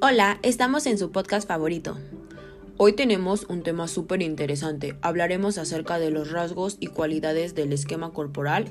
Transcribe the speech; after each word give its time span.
Hola, 0.00 0.38
estamos 0.42 0.86
en 0.86 0.96
su 0.96 1.10
podcast 1.10 1.48
favorito. 1.48 1.98
Hoy 2.76 2.92
tenemos 2.92 3.46
un 3.48 3.64
tema 3.64 3.88
súper 3.88 4.22
interesante. 4.22 4.96
Hablaremos 5.02 5.58
acerca 5.58 5.98
de 5.98 6.10
los 6.10 6.30
rasgos 6.30 6.76
y 6.78 6.86
cualidades 6.86 7.56
del 7.56 7.72
esquema 7.72 8.12
corporal 8.12 8.70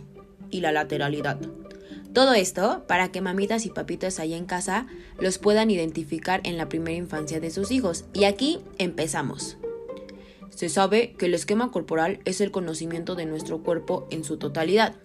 y 0.51 0.61
la 0.61 0.71
lateralidad. 0.71 1.37
Todo 2.13 2.33
esto 2.33 2.85
para 2.87 3.11
que 3.11 3.19
mamitas 3.19 3.65
y 3.65 3.69
papitos 3.71 4.21
allá 4.21 4.37
en 4.37 4.45
casa 4.45 4.87
los 5.19 5.37
puedan 5.37 5.69
identificar 5.69 6.39
en 6.45 6.55
la 6.55 6.69
primera 6.69 6.95
infancia 6.95 7.41
de 7.41 7.51
sus 7.51 7.71
hijos. 7.71 8.05
Y 8.13 8.23
aquí 8.23 8.59
empezamos. 8.77 9.57
Se 10.49 10.69
sabe 10.69 11.13
que 11.17 11.25
el 11.25 11.33
esquema 11.33 11.71
corporal 11.71 12.21
es 12.23 12.39
el 12.39 12.51
conocimiento 12.51 13.15
de 13.15 13.25
nuestro 13.25 13.63
cuerpo 13.63 14.07
en 14.11 14.23
su 14.23 14.37
totalidad. 14.37 14.95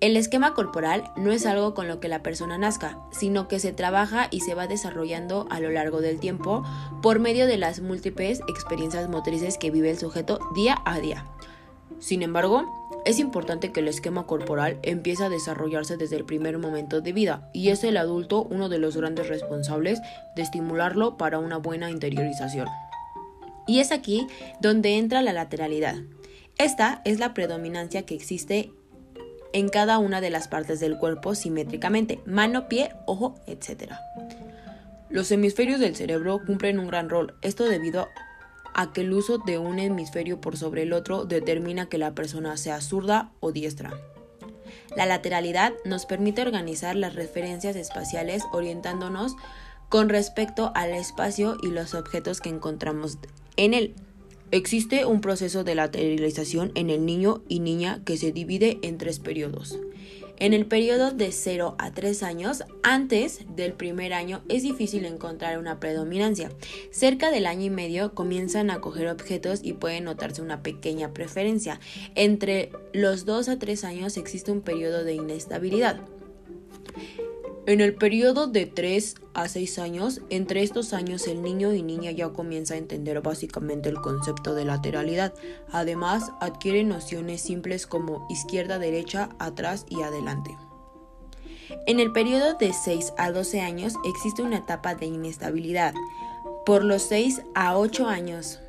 El 0.00 0.16
esquema 0.16 0.54
corporal 0.54 1.10
no 1.16 1.32
es 1.32 1.44
algo 1.44 1.74
con 1.74 1.88
lo 1.88 1.98
que 1.98 2.06
la 2.06 2.22
persona 2.22 2.56
nazca, 2.56 3.00
sino 3.10 3.48
que 3.48 3.58
se 3.58 3.72
trabaja 3.72 4.28
y 4.30 4.40
se 4.40 4.54
va 4.54 4.68
desarrollando 4.68 5.48
a 5.50 5.58
lo 5.58 5.70
largo 5.70 6.00
del 6.00 6.20
tiempo 6.20 6.64
por 7.02 7.18
medio 7.18 7.48
de 7.48 7.58
las 7.58 7.80
múltiples 7.80 8.40
experiencias 8.48 9.08
motrices 9.08 9.58
que 9.58 9.72
vive 9.72 9.90
el 9.90 9.98
sujeto 9.98 10.38
día 10.54 10.76
a 10.84 11.00
día. 11.00 11.24
Sin 11.98 12.22
embargo, 12.22 12.64
es 13.06 13.18
importante 13.18 13.72
que 13.72 13.80
el 13.80 13.88
esquema 13.88 14.24
corporal 14.24 14.78
empiece 14.82 15.24
a 15.24 15.30
desarrollarse 15.30 15.96
desde 15.96 16.14
el 16.14 16.24
primer 16.24 16.58
momento 16.58 17.00
de 17.00 17.12
vida 17.12 17.50
y 17.52 17.70
es 17.70 17.82
el 17.82 17.96
adulto 17.96 18.44
uno 18.44 18.68
de 18.68 18.78
los 18.78 18.96
grandes 18.96 19.26
responsables 19.26 20.00
de 20.36 20.42
estimularlo 20.42 21.16
para 21.16 21.40
una 21.40 21.56
buena 21.56 21.90
interiorización. 21.90 22.68
Y 23.66 23.80
es 23.80 23.90
aquí 23.90 24.28
donde 24.60 24.96
entra 24.96 25.22
la 25.22 25.32
lateralidad. 25.32 25.96
Esta 26.56 27.02
es 27.04 27.18
la 27.18 27.34
predominancia 27.34 28.02
que 28.02 28.14
existe 28.14 28.70
en 29.52 29.68
cada 29.68 29.98
una 29.98 30.20
de 30.20 30.30
las 30.30 30.48
partes 30.48 30.80
del 30.80 30.98
cuerpo 30.98 31.34
simétricamente, 31.34 32.20
mano, 32.26 32.68
pie, 32.68 32.92
ojo, 33.06 33.34
etc. 33.46 33.92
Los 35.08 35.30
hemisferios 35.30 35.80
del 35.80 35.96
cerebro 35.96 36.40
cumplen 36.44 36.78
un 36.78 36.88
gran 36.88 37.08
rol, 37.08 37.34
esto 37.42 37.64
debido 37.64 38.08
a 38.74 38.92
que 38.92 39.00
el 39.00 39.12
uso 39.12 39.38
de 39.38 39.58
un 39.58 39.78
hemisferio 39.78 40.40
por 40.40 40.56
sobre 40.56 40.82
el 40.82 40.92
otro 40.92 41.24
determina 41.24 41.88
que 41.88 41.98
la 41.98 42.14
persona 42.14 42.56
sea 42.56 42.80
zurda 42.80 43.32
o 43.40 43.52
diestra. 43.52 43.92
La 44.96 45.06
lateralidad 45.06 45.72
nos 45.84 46.06
permite 46.06 46.42
organizar 46.42 46.94
las 46.94 47.14
referencias 47.14 47.76
espaciales 47.76 48.42
orientándonos 48.52 49.36
con 49.88 50.08
respecto 50.08 50.72
al 50.74 50.90
espacio 50.90 51.56
y 51.62 51.68
los 51.68 51.94
objetos 51.94 52.40
que 52.40 52.50
encontramos 52.50 53.18
en 53.56 53.74
él. 53.74 53.94
Existe 54.50 55.04
un 55.04 55.20
proceso 55.20 55.62
de 55.62 55.74
lateralización 55.74 56.72
en 56.74 56.88
el 56.88 57.04
niño 57.04 57.42
y 57.48 57.60
niña 57.60 58.00
que 58.06 58.16
se 58.16 58.32
divide 58.32 58.78
en 58.82 58.96
tres 58.96 59.18
periodos. 59.18 59.78
En 60.40 60.54
el 60.54 60.66
periodo 60.66 61.10
de 61.10 61.32
0 61.32 61.74
a 61.78 61.92
3 61.92 62.22
años, 62.22 62.62
antes 62.84 63.40
del 63.56 63.72
primer 63.72 64.14
año, 64.14 64.40
es 64.48 64.62
difícil 64.62 65.04
encontrar 65.04 65.58
una 65.58 65.80
predominancia. 65.80 66.50
Cerca 66.92 67.32
del 67.32 67.44
año 67.44 67.64
y 67.64 67.70
medio 67.70 68.14
comienzan 68.14 68.70
a 68.70 68.80
coger 68.80 69.08
objetos 69.08 69.60
y 69.64 69.72
puede 69.72 70.00
notarse 70.00 70.40
una 70.40 70.62
pequeña 70.62 71.12
preferencia. 71.12 71.80
Entre 72.14 72.70
los 72.92 73.24
2 73.24 73.48
a 73.48 73.58
3 73.58 73.84
años 73.84 74.16
existe 74.16 74.52
un 74.52 74.60
periodo 74.60 75.02
de 75.02 75.14
inestabilidad. 75.14 76.00
En 77.68 77.82
el 77.82 77.94
periodo 77.94 78.46
de 78.46 78.64
3 78.64 79.16
a 79.34 79.46
6 79.46 79.78
años, 79.78 80.22
entre 80.30 80.62
estos 80.62 80.94
años 80.94 81.28
el 81.28 81.42
niño 81.42 81.74
y 81.74 81.82
niña 81.82 82.10
ya 82.12 82.30
comienza 82.30 82.72
a 82.72 82.78
entender 82.78 83.20
básicamente 83.20 83.90
el 83.90 84.00
concepto 84.00 84.54
de 84.54 84.64
lateralidad. 84.64 85.34
Además, 85.70 86.32
adquiere 86.40 86.82
nociones 86.82 87.42
simples 87.42 87.86
como 87.86 88.26
izquierda, 88.30 88.78
derecha, 88.78 89.28
atrás 89.38 89.84
y 89.90 90.00
adelante. 90.00 90.56
En 91.86 92.00
el 92.00 92.10
periodo 92.10 92.54
de 92.54 92.72
6 92.72 93.12
a 93.18 93.32
12 93.32 93.60
años 93.60 93.92
existe 94.02 94.40
una 94.40 94.56
etapa 94.56 94.94
de 94.94 95.04
inestabilidad. 95.04 95.92
Por 96.64 96.82
los 96.82 97.02
6 97.02 97.42
a 97.54 97.76
8 97.76 98.06
años, 98.06 98.60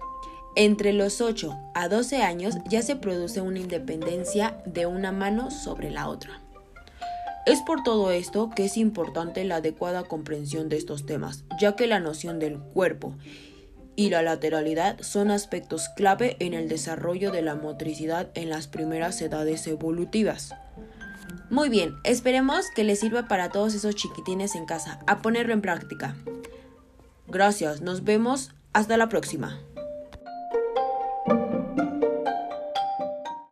entre 0.58 0.92
los 0.92 1.22
8 1.22 1.58
a 1.74 1.88
12 1.88 2.22
años 2.22 2.58
ya 2.70 2.82
se 2.82 2.98
produce 2.98 3.40
una 3.40 3.60
independencia 3.60 4.62
de 4.66 4.88
una 4.88 5.14
mano 5.14 5.52
sobre 5.52 5.90
la 5.90 6.10
otra. 6.10 6.42
Es 7.46 7.62
por 7.62 7.84
todo 7.84 8.12
esto 8.12 8.50
que 8.50 8.66
es 8.66 8.78
importante 8.78 9.44
la 9.44 9.58
adecuada 9.58 10.04
comprensión 10.04 10.70
de 10.70 10.78
estos 10.78 11.06
temas, 11.06 11.46
ya 11.60 11.76
que 11.76 11.88
la 11.88 12.00
noción 12.00 12.40
del 12.40 12.60
cuerpo 12.60 13.16
y 13.96 14.10
la 14.10 14.22
lateralidad 14.22 15.02
son 15.02 15.32
aspectos 15.32 15.90
clave 15.90 16.38
en 16.40 16.54
el 16.54 16.70
desarrollo 16.70 17.32
de 17.32 17.42
la 17.42 17.56
motricidad 17.56 18.30
en 18.34 18.50
las 18.50 18.68
primeras 18.68 19.22
edades 19.22 19.68
evolutivas. 19.68 20.54
Muy 21.50 21.70
bien, 21.70 21.96
esperemos 22.04 22.68
que 22.76 22.84
les 22.84 23.00
sirva 23.00 23.28
para 23.28 23.50
todos 23.50 23.74
esos 23.74 23.96
chiquitines 23.96 24.56
en 24.56 24.66
casa, 24.66 25.00
a 25.08 25.22
ponerlo 25.22 25.54
en 25.54 25.62
práctica. 25.62 26.16
Gracias, 27.28 27.82
nos 27.82 28.04
vemos, 28.04 28.52
hasta 28.74 28.98
la 28.98 29.10
próxima. 29.10 29.60